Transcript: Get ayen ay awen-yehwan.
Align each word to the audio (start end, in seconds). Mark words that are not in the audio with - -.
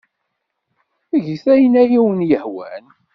Get 1.25 1.43
ayen 1.53 1.73
ay 1.81 1.91
awen-yehwan. 1.99 2.85